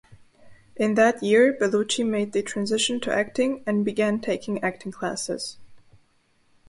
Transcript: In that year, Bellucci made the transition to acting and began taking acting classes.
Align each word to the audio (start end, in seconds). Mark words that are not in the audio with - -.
In 0.77 0.95
that 0.95 1.21
year, 1.21 1.53
Bellucci 1.53 2.03
made 2.03 2.31
the 2.31 2.41
transition 2.41 2.99
to 3.01 3.13
acting 3.13 3.63
and 3.67 3.85
began 3.85 4.19
taking 4.19 4.63
acting 4.63 4.91
classes. 4.91 5.59